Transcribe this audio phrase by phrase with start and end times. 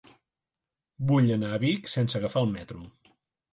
[1.11, 2.85] Vull anar a Vic sense agafar el metro.